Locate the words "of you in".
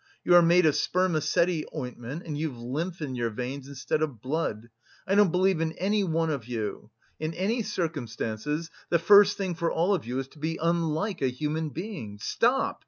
6.31-7.35